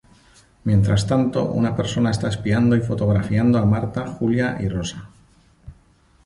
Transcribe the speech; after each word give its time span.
Mientras 0.63 1.05
tanto 1.05 1.45
una 1.45 1.75
persona 1.75 2.09
está 2.09 2.27
espiando 2.27 2.75
y 2.75 2.79
fotografiando 2.81 3.59
a 3.59 3.65
Marta, 3.67 4.07
Julia 4.07 4.57
y 4.59 4.67
Rosa. 4.67 5.11